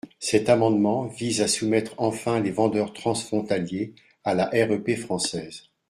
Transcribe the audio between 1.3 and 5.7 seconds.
à soumettre enfin les vendeurs transfrontaliers à la REP française.